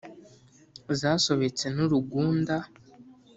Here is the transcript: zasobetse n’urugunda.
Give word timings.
zasobetse 0.99 1.65
n’urugunda. 1.75 2.55